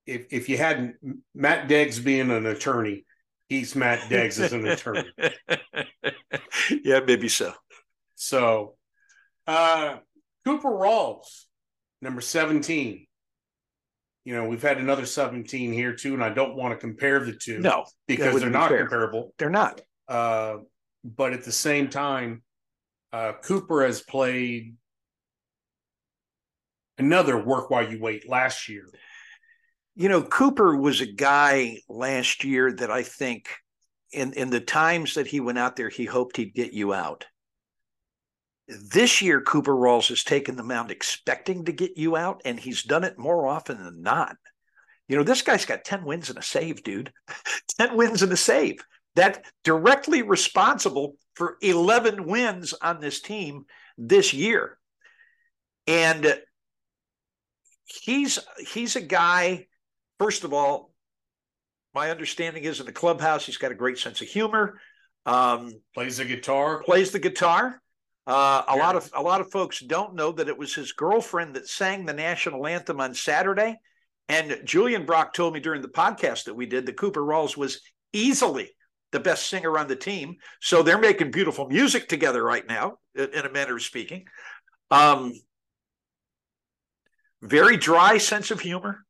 [0.06, 0.94] if if you had
[1.34, 3.06] Matt Deggs being an attorney,
[3.48, 5.11] he's Matt Deggs as an attorney.
[6.84, 7.54] yeah, maybe so.
[8.16, 8.76] So
[9.46, 9.96] uh
[10.44, 11.44] Cooper Rawls,
[12.02, 13.06] number 17.
[14.26, 17.32] You know, we've had another 17 here too, and I don't want to compare the
[17.32, 17.61] two.
[17.61, 19.32] No, because they're not comparable.
[19.38, 19.80] They're not.
[20.06, 20.58] Uh,
[21.02, 22.42] but at the same time,
[23.12, 24.77] uh, Cooper has played
[26.99, 28.88] another work while you wait last year.
[29.94, 33.49] You know, Cooper was a guy last year that I think
[34.12, 37.27] in in the times that he went out there, he hoped he'd get you out.
[38.68, 42.83] This year, Cooper Rawls has taken the mound expecting to get you out, and he's
[42.83, 44.37] done it more often than not.
[45.09, 47.11] You know, this guy's got 10 wins and a save, dude.
[47.79, 48.85] 10 wins and a save.
[49.16, 53.64] That directly responsible for 11 wins on this team
[53.97, 54.79] this year.
[55.87, 56.38] And
[57.87, 58.38] he's
[58.73, 59.66] he's a guy,
[60.18, 60.92] first of all,
[61.94, 64.79] my understanding is in the clubhouse, he's got a great sense of humor.
[65.27, 66.83] Um, plays the guitar.
[66.85, 67.81] Plays the guitar.
[68.27, 68.83] Uh, a yeah.
[68.83, 72.05] lot of a lot of folks don't know that it was his girlfriend that sang
[72.05, 73.77] the national anthem on Saturday.
[74.29, 77.81] And Julian Brock told me during the podcast that we did that Cooper Rawls was
[78.12, 78.71] easily
[79.12, 80.37] the best singer on the team.
[80.61, 84.27] So they're making beautiful music together right now, in a manner of speaking.
[84.90, 85.33] Um,
[87.42, 89.05] very dry sense of humor,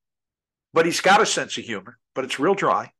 [0.72, 2.92] but he's got a sense of humor, but it's real dry.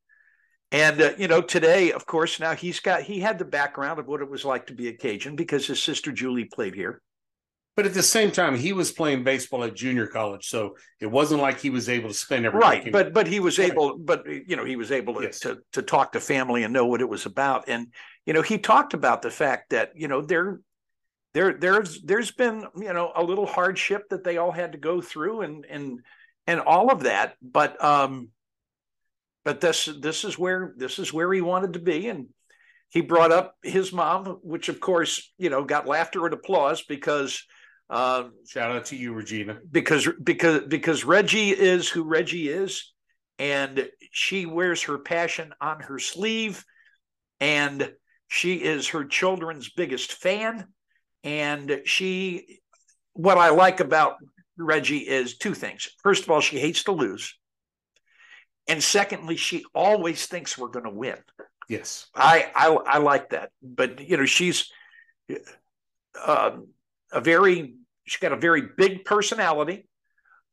[0.71, 4.07] And uh, you know, today, of course, now he's got he had the background of
[4.07, 7.01] what it was like to be a Cajun because his sister Julie played here.
[7.79, 11.43] But at the same time, he was playing baseball at junior college, so it wasn't
[11.43, 12.79] like he was able to spend every right.
[12.79, 12.93] weekend.
[12.93, 15.38] But but he was able, but you know, he was able to, Yes.
[15.38, 17.69] to to talk to family and know what it was about.
[17.69, 17.93] And
[18.27, 20.59] you know, he talked about the fact that you know there
[21.35, 25.01] there there's there's been you know a little hardship that they all had to go
[25.01, 26.01] through and and
[26.49, 27.37] and all of that.
[27.41, 28.31] But um,
[29.45, 32.27] but this this is where this is where he wanted to be and.
[32.91, 37.45] He brought up his mom, which of course, you know, got laughter and applause because
[37.90, 39.59] uh, shout out to you, Regina.
[39.70, 42.92] because because because Reggie is who Reggie is,
[43.38, 46.64] and she wears her passion on her sleeve,
[47.40, 47.92] and
[48.29, 50.66] she is her children's biggest fan,
[51.24, 52.61] and she.
[53.14, 54.14] What I like about
[54.57, 55.88] Reggie is two things.
[56.05, 57.37] First of all, she hates to lose,
[58.68, 61.16] and secondly, she always thinks we're going to win.
[61.68, 62.07] Yes.
[62.14, 64.70] I, I I like that, but you know she's
[66.24, 66.68] um,
[67.12, 67.75] a very
[68.07, 69.87] she's got a very big personality,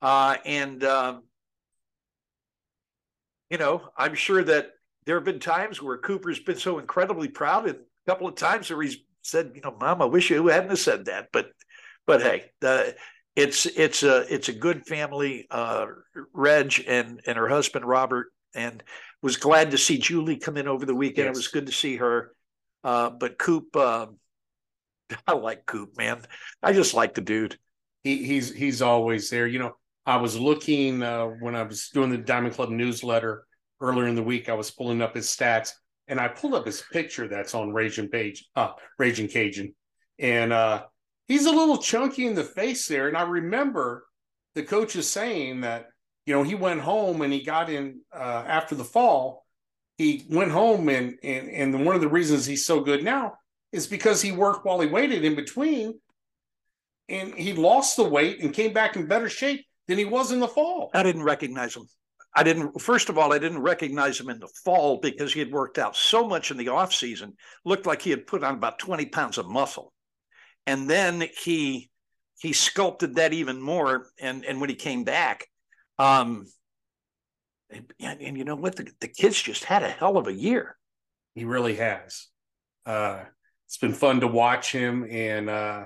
[0.01, 1.23] uh, and um,
[3.49, 4.71] you know I'm sure that
[5.05, 8.69] there have been times where Cooper's been so incredibly proud, and a couple of times
[8.69, 11.51] where he's said, you know, Mom, I wish you hadn't have said that, but
[12.05, 12.95] but hey, the,
[13.35, 15.47] it's it's a it's a good family.
[15.49, 15.87] Uh,
[16.33, 18.83] Reg and and her husband Robert, and
[19.21, 21.27] was glad to see Julie come in over the weekend.
[21.27, 21.35] Yes.
[21.35, 22.31] It was good to see her.
[22.83, 24.17] Uh, but Coop, um,
[25.27, 26.21] I like Coop, man.
[26.61, 27.57] I just like the dude.
[28.03, 29.47] he he's he's always there.
[29.47, 33.45] You know, I was looking uh, when I was doing the Diamond Club newsletter
[33.81, 34.49] earlier in the week.
[34.49, 35.71] I was pulling up his stats,
[36.07, 39.73] and I pulled up his picture that's on Raging Page, uh, Ragin' Cajun,
[40.19, 40.83] and uh,
[41.27, 43.07] he's a little chunky in the face there.
[43.07, 44.05] And I remember
[44.55, 45.87] the coaches saying that
[46.25, 49.45] you know he went home and he got in uh, after the fall.
[49.97, 53.35] He went home and and and one of the reasons he's so good now
[53.75, 55.99] is because he worked while he waited in between
[57.09, 60.39] and he lost the weight and came back in better shape than he was in
[60.39, 60.89] the fall.
[60.93, 61.85] I didn't recognize him.
[62.35, 62.81] I didn't.
[62.81, 65.95] First of all, I didn't recognize him in the fall because he had worked out
[65.95, 67.33] so much in the off season.
[67.63, 69.93] Looked like he had put on about twenty pounds of muscle,
[70.65, 71.89] and then he
[72.39, 74.07] he sculpted that even more.
[74.19, 75.47] And and when he came back,
[75.97, 76.45] um,
[77.69, 80.77] and, and you know what, the, the kids just had a hell of a year.
[81.35, 82.27] He really has.
[82.85, 83.23] Uh,
[83.67, 85.85] it's been fun to watch him, and uh,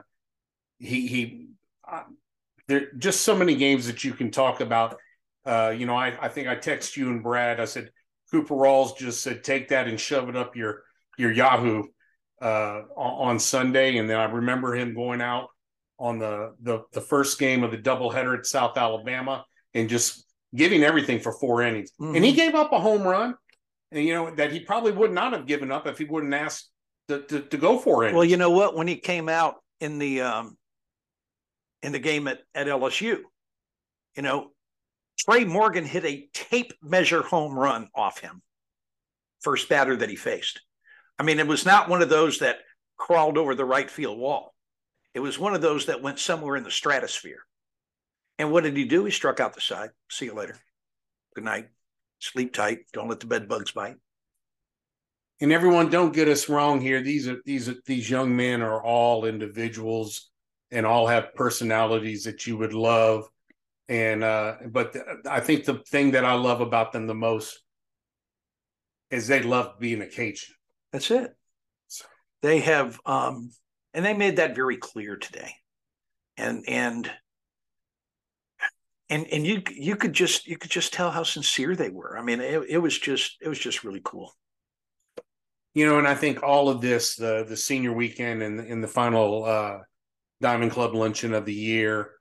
[0.77, 1.47] he he.
[1.89, 2.03] Uh,
[2.67, 4.97] there just so many games that you can talk about.
[5.45, 7.59] Uh, you know, I I think I text you and Brad.
[7.59, 7.91] I said
[8.31, 10.83] Cooper Rawls just said take that and shove it up your
[11.17, 11.83] your Yahoo
[12.41, 15.49] uh, on, Sunday, and then I remember him going out
[15.97, 20.83] on the the the first game of the doubleheader at South Alabama and just giving
[20.83, 21.91] everything for four innings.
[21.99, 22.15] Mhm.
[22.15, 23.35] And he gave up a home run,
[23.91, 26.69] and you know that he probably would not have given up if he wouldn't asked
[27.09, 28.13] to, to, to go for it.
[28.13, 28.75] Well, you know what?
[28.75, 30.57] When he came out in the um,
[31.83, 33.19] in the game at, at LSU,
[34.15, 34.51] you know,
[35.17, 38.41] Tre' Morgan hit a tape measure home run off him,
[39.41, 40.61] first batter that he faced.
[41.17, 42.59] I mean, it was not one of those that
[42.97, 44.53] crawled over the right field wall.
[45.13, 47.43] It was one of those that went somewhere in the stratosphere.
[48.37, 49.03] And what did he do?
[49.03, 49.89] He struck out the side.
[50.09, 50.57] See you later.
[51.35, 51.67] Good night.
[52.19, 52.79] Sleep tight.
[52.93, 53.95] Don't let the bed bugs bite.
[55.41, 57.01] And everyone, don't get us wrong here.
[57.01, 60.29] These are these are these young men are all individuals
[60.71, 63.27] and all have personalities that you would love.
[63.87, 67.59] And uh, but th- I think the thing that I love about them the most
[69.09, 70.53] is they love being a Cajun.
[70.91, 71.35] That's it.
[71.87, 72.05] so.
[72.41, 73.49] They have, um,
[73.93, 75.55] and they made that very clear today.
[76.37, 77.11] And and
[79.09, 82.17] and and you you could just you could just tell how sincere they were.
[82.17, 84.33] I mean, it, it was just it was just really cool.
[85.75, 88.87] You know, and I think all of this, the the senior weekend and in the
[88.87, 89.79] final uh,
[90.41, 92.11] Diamond Club luncheon of the year,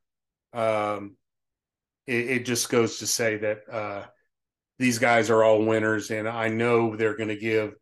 [0.53, 1.17] um,
[2.07, 4.05] it, it just goes to say that uh,
[4.79, 7.75] these guys are all winners, and I know they're going to give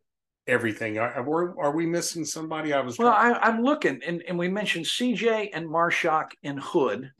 [0.47, 0.97] everything.
[0.97, 2.73] Are, are, are we missing somebody?
[2.73, 7.11] I was Well, I, I'm looking, and, and we mentioned CJ and Marschak and Hood,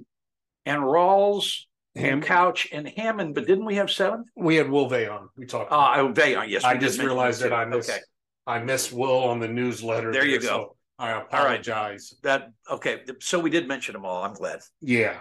[0.65, 4.25] and Rawls Ham- and Couch and Hammond, but didn't we have seven?
[4.35, 5.27] we had Will Veillon.
[5.37, 5.71] We talked.
[5.71, 6.63] Uh, oh, Veillon, yes.
[6.63, 7.89] I just realized that I missed.
[7.89, 7.99] Okay,
[8.47, 10.11] I missed Will on the newsletter.
[10.11, 10.77] There you so go.
[10.97, 11.21] I right.
[11.21, 12.15] apologize.
[12.23, 13.01] that okay.
[13.19, 14.23] So we did mention them all.
[14.23, 14.61] I'm glad.
[14.81, 15.17] Yeah.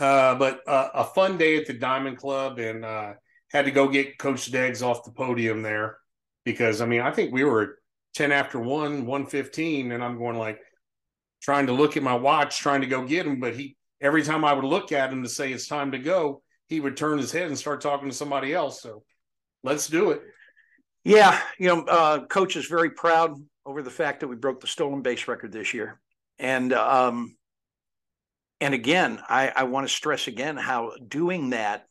[0.00, 3.12] Uh, but uh, a fun day at the Diamond Club and uh,
[3.50, 5.98] had to go get Coach Deggs off the podium there
[6.44, 7.78] because I mean I think we were
[8.14, 10.60] 10 after 1, 115, and I'm going like
[11.42, 14.44] trying to look at my watch, trying to go get him, but he every time
[14.44, 17.30] I would look at him to say it's time to go, he would turn his
[17.30, 18.80] head and start talking to somebody else.
[18.80, 19.04] So
[19.62, 20.22] let's do it.
[21.04, 23.34] Yeah, you know, uh, coach is very proud
[23.66, 26.00] over the fact that we broke the stolen base record this year,
[26.38, 27.36] and um,
[28.60, 31.86] and again, I, I want to stress again how doing that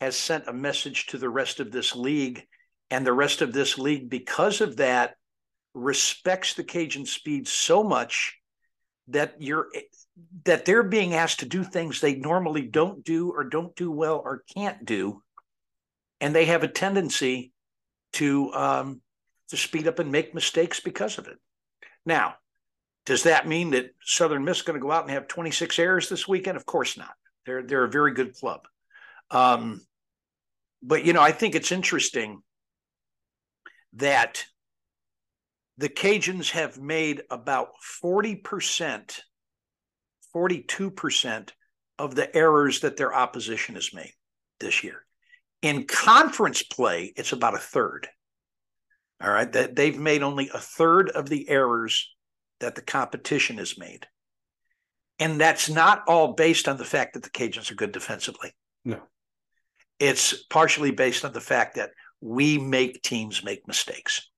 [0.00, 2.44] has sent a message to the rest of this league,
[2.90, 5.14] and the rest of this league because of that
[5.72, 8.36] respects the Cajun speed so much
[9.06, 9.68] that you're
[10.44, 14.20] that they're being asked to do things they normally don't do or don't do well
[14.24, 15.22] or can't do,
[16.20, 17.52] and they have a tendency
[18.14, 19.00] to um,
[19.48, 21.38] to speed up and make mistakes because of it.
[22.06, 22.36] Now,
[23.06, 26.08] does that mean that Southern Miss is going to go out and have 26 errors
[26.08, 26.56] this weekend?
[26.56, 27.14] Of course not.
[27.46, 28.66] They're they're a very good club.
[29.30, 29.80] Um,
[30.82, 32.42] but you know, I think it's interesting
[33.94, 34.44] that
[35.78, 37.70] the Cajuns have made about
[38.02, 39.20] 40%,
[40.34, 41.50] 42%
[41.98, 44.12] of the errors that their opposition has made
[44.60, 45.04] this year.
[45.62, 48.08] In conference play, it's about a third.
[49.22, 49.50] All right.
[49.52, 52.08] That they've made only a third of the errors
[52.60, 54.06] that the competition has made.
[55.18, 58.52] And that's not all based on the fact that the Cajuns are good defensively.
[58.84, 59.00] No.
[59.98, 61.90] It's partially based on the fact that
[62.22, 64.30] we make teams make mistakes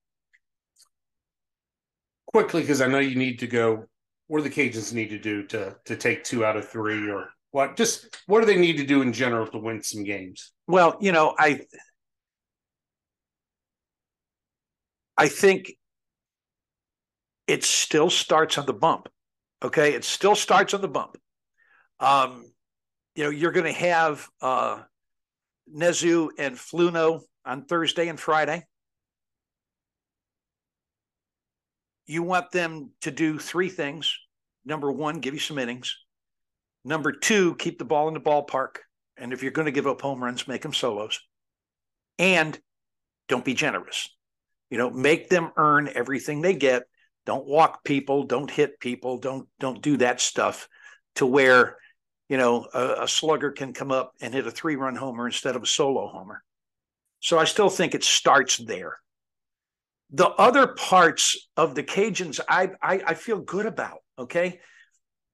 [2.32, 3.84] quickly because I know you need to go.
[4.26, 7.28] What do the Cajuns need to do to to take two out of three, or
[7.50, 7.76] what?
[7.76, 10.52] Just what do they need to do in general to win some games?
[10.72, 11.66] Well, you know, I
[15.18, 15.74] I think
[17.46, 19.10] it still starts on the bump.
[19.62, 21.18] Okay, it still starts on the bump.
[22.00, 22.46] Um,
[23.14, 24.80] you know, you're going to have uh,
[25.70, 28.64] Nezuh and Fluno on Thursday and Friday.
[32.06, 34.18] you want them to do three things.
[34.64, 35.94] Number one, give you some innings.
[36.82, 38.76] Number two, keep the ball in the ballpark.
[39.16, 41.20] And if you're going to give up home runs, make them solos.
[42.18, 42.58] And
[43.28, 44.08] don't be generous.
[44.70, 46.84] You know, make them earn everything they get.
[47.26, 48.24] Don't walk people.
[48.24, 49.18] Don't hit people.
[49.18, 50.68] Don't don't do that stuff
[51.16, 51.76] to where,
[52.28, 55.56] you know, a, a slugger can come up and hit a three run homer instead
[55.56, 56.42] of a solo homer.
[57.20, 58.98] So I still think it starts there
[60.12, 63.98] the other parts of the Cajuns, I, I, I feel good about.
[64.18, 64.60] Okay,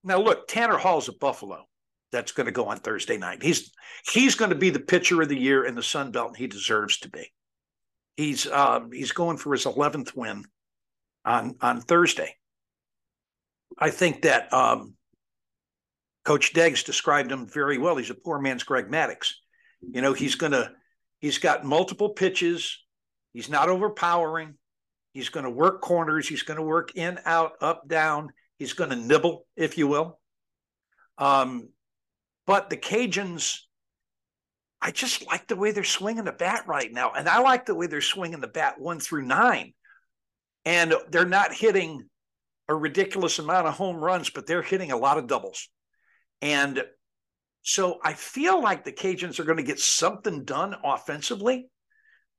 [0.05, 1.65] now look, Tanner Hall's a Buffalo.
[2.11, 3.43] That's going to go on Thursday night.
[3.43, 3.73] He's
[4.11, 6.47] he's going to be the pitcher of the year in the Sun Belt, and he
[6.47, 7.33] deserves to be.
[8.17, 10.45] He's um, he's going for his eleventh win
[11.25, 12.35] on on Thursday.
[13.79, 14.95] I think that um,
[16.25, 17.97] Coach Deggs described him very well.
[17.97, 19.35] He's a poor man's Greg Maddux.
[19.81, 20.73] You know, he's gonna
[21.21, 22.83] he's got multiple pitches.
[23.33, 24.55] He's not overpowering.
[25.13, 26.29] He's going to work corners.
[26.29, 28.31] He's going to work in, out, up, down.
[28.59, 30.19] He's going to nibble, if you will.
[31.17, 31.69] Um,
[32.49, 33.59] but the Cajuns,
[34.81, 37.13] I just like the way they're swinging the bat right now.
[37.13, 39.75] And I like the way they're swinging the bat one through nine.
[40.65, 42.09] And they're not hitting
[42.67, 45.69] a ridiculous amount of home runs, but they're hitting a lot of doubles.
[46.41, 46.83] And
[47.61, 51.69] so I feel like the Cajuns are going to get something done offensively.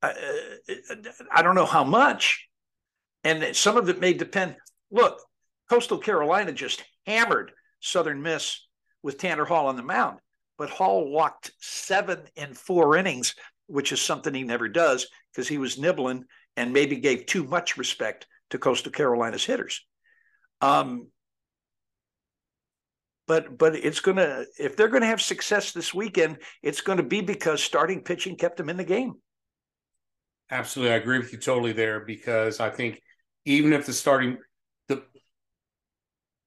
[0.02, 0.12] Uh,
[1.30, 2.48] I don't know how much,
[3.22, 4.56] and some of it may depend.
[4.90, 5.20] Look,
[5.68, 8.66] Coastal Carolina just hammered Southern Miss
[9.02, 10.18] with Tanner Hall on the mound,
[10.58, 13.34] but Hall walked seven in four innings,
[13.66, 16.24] which is something he never does because he was nibbling
[16.56, 19.84] and maybe gave too much respect to Coastal Carolina's hitters.
[20.60, 21.08] Um,
[23.26, 27.62] but but it's gonna if they're gonna have success this weekend, it's to be because
[27.62, 29.14] starting pitching kept them in the game.
[30.50, 33.00] Absolutely, I agree with you totally there because I think
[33.44, 34.38] even if the starting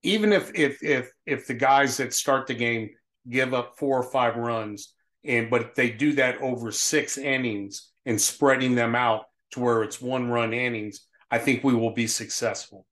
[0.03, 2.89] even if if if if the guys that start the game
[3.29, 4.93] give up four or five runs
[5.25, 10.01] and but they do that over six innings and spreading them out to where it's
[10.01, 12.85] one run innings i think we will be successful.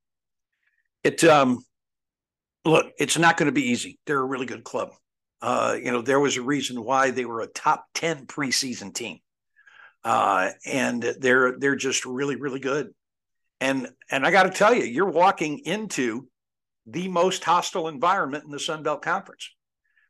[1.04, 1.64] It um
[2.64, 4.00] look it's not going to be easy.
[4.06, 4.92] They're a really good club.
[5.42, 9.20] Uh you know there was a reason why they were a top 10 preseason team.
[10.04, 12.94] Uh and they're they're just really really good.
[13.60, 16.28] And and I got to tell you, you're walking into
[16.86, 19.50] the most hostile environment in the Sun Belt Conference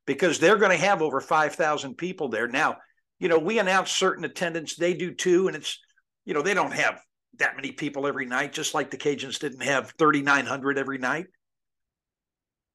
[0.06, 2.48] because they're going to have over 5,000 people there.
[2.48, 2.78] Now,
[3.20, 5.48] you know, we announce certain attendance, they do too.
[5.48, 5.80] And it's,
[6.26, 7.00] you know, they don't have
[7.38, 11.28] that many people every night, just like the Cajuns didn't have 3,900 every night.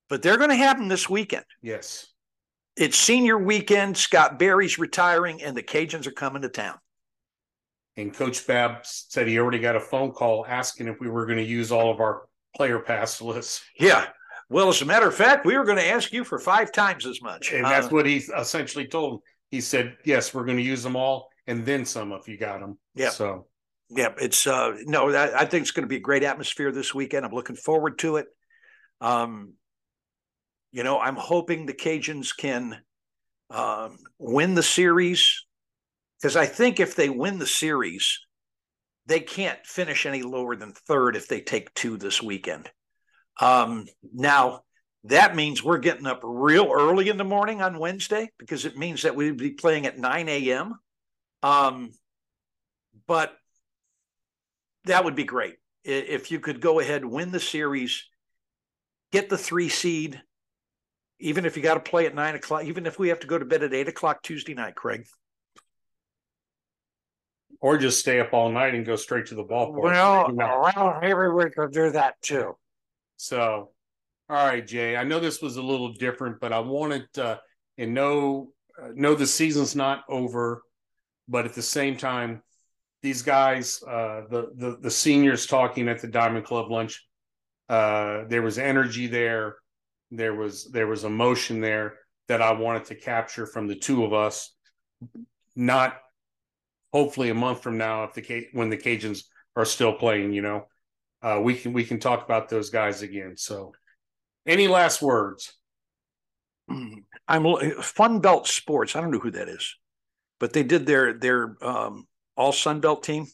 [0.08, 1.44] But they're going to have them this weekend.
[1.62, 2.06] Yes.
[2.76, 3.96] It's senior weekend.
[3.96, 6.76] Scott Berry's retiring, and the Cajuns are coming to town.
[7.96, 11.38] And Coach Babb said he already got a phone call asking if we were going
[11.38, 13.62] to use all of our player pass lists.
[13.78, 14.06] Yeah.
[14.48, 17.04] Well, as a matter of fact, we were going to ask you for five times
[17.04, 17.52] as much.
[17.52, 19.20] And that's uh, what he essentially told him.
[19.50, 22.60] he said, "Yes, we're going to use them all, and then some if you got
[22.60, 23.10] them." Yeah.
[23.10, 23.48] So
[23.90, 26.94] Yeah, it's uh no, I, I think it's going to be a great atmosphere this
[26.94, 27.26] weekend.
[27.26, 28.26] I'm looking forward to it.
[29.00, 29.54] Um,
[30.72, 32.78] you know, I'm hoping the Cajuns can
[33.50, 35.44] um, win the series
[36.20, 38.25] because I think if they win the series,
[39.06, 42.70] they can't finish any lower than third if they take two this weekend.
[43.40, 44.62] Um, now
[45.04, 49.02] that means we're getting up real early in the morning on Wednesday because it means
[49.02, 50.74] that we'd be playing at 9 a.m.
[51.42, 51.92] Um,
[53.06, 53.36] but
[54.86, 58.04] that would be great if you could go ahead win the series
[59.12, 60.20] get the three seed
[61.18, 63.38] even if you got to play at nine o'clock even if we have to go
[63.38, 65.06] to bed at eight o'clock tuesday night craig
[67.60, 69.82] or just stay up all night and go straight to the ballpark.
[69.82, 72.56] well, well maybe we could do that too
[73.16, 73.70] so
[74.28, 77.36] all right jay i know this was a little different but i wanted uh
[77.78, 78.48] and know
[78.82, 80.62] uh, know the season's not over
[81.28, 82.42] but at the same time
[83.06, 87.06] these guys, uh, the, the the seniors talking at the Diamond Club lunch,
[87.68, 89.56] uh, there was energy there,
[90.10, 94.12] there was there was emotion there that I wanted to capture from the two of
[94.12, 94.52] us.
[95.54, 95.96] Not
[96.96, 99.24] hopefully a month from now, if the when the Cajuns
[99.54, 100.66] are still playing, you know,
[101.20, 103.36] uh, we can we can talk about those guys again.
[103.36, 103.74] So,
[104.46, 105.52] any last words?
[107.28, 107.44] I'm
[107.82, 108.96] Fun Belt Sports.
[108.96, 109.76] I don't know who that is,
[110.40, 113.26] but they did their their um, all Sun Belt team,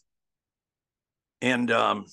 [1.41, 2.07] and um,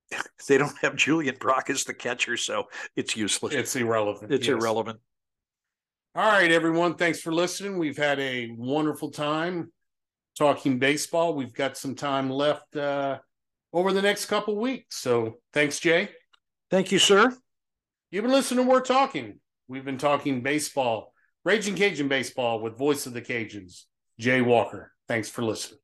[0.48, 2.64] they don't have Julian Brock as the catcher, so
[2.96, 3.52] it's useless.
[3.52, 4.32] It's irrelevant.
[4.32, 4.56] It's yes.
[4.56, 5.00] irrelevant.
[6.14, 6.94] All right, everyone.
[6.94, 7.78] Thanks for listening.
[7.78, 9.70] We've had a wonderful time
[10.36, 11.34] talking baseball.
[11.34, 13.18] We've got some time left uh,
[13.72, 14.96] over the next couple weeks.
[14.96, 16.10] So thanks, Jay.
[16.70, 17.36] Thank you, sir.
[18.10, 19.40] You've been listening to We're Talking.
[19.68, 21.12] We've been talking baseball,
[21.44, 23.84] Ragin' Cajun baseball with Voice of the Cajuns,
[24.18, 24.92] Jay Walker.
[25.08, 25.80] Thanks for listening.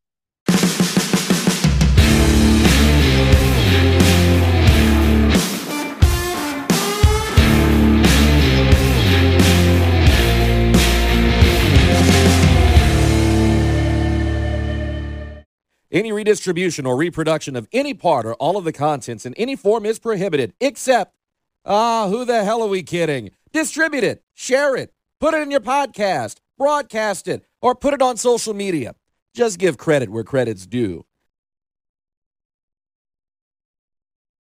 [15.93, 19.85] Any redistribution or reproduction of any part or all of the contents in any form
[19.85, 21.17] is prohibited, except,
[21.65, 23.33] ah, who the hell are we kidding?
[23.53, 28.17] Distribute it, share it, put it in your podcast, broadcast it, or put it on
[28.17, 28.95] social media.
[29.35, 31.07] Just give credit where credit's due.